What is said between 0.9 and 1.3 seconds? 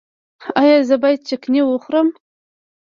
باید